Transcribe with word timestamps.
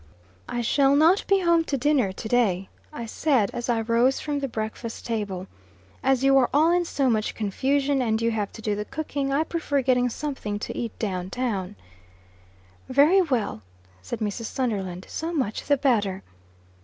"I 0.49 0.61
shall 0.61 0.95
not 0.95 1.23
be 1.27 1.41
home 1.41 1.63
to 1.65 1.77
dinner 1.77 2.11
to 2.11 2.27
day," 2.27 2.69
I 2.91 3.05
said, 3.05 3.51
as 3.53 3.69
I 3.69 3.81
rose 3.81 4.19
from 4.19 4.39
the 4.39 4.47
breakfast 4.47 5.05
table. 5.05 5.45
"As 6.01 6.23
you 6.23 6.35
are 6.39 6.49
all 6.51 6.71
in 6.71 6.85
so 6.85 7.07
much 7.07 7.35
confusion, 7.35 8.01
and 8.01 8.19
you 8.19 8.31
have 8.31 8.51
to 8.53 8.63
do 8.63 8.75
the 8.75 8.83
cooking, 8.83 9.31
I 9.31 9.43
prefer 9.43 9.83
getting 9.83 10.09
something 10.09 10.57
to 10.57 10.75
eat 10.75 10.97
down 10.97 11.29
town." 11.29 11.75
"Very 12.89 13.21
well," 13.21 13.61
said 14.01 14.21
Mrs. 14.21 14.45
Sunderland 14.45 15.05
"so 15.07 15.31
much 15.35 15.65
the 15.65 15.77
better." 15.77 16.23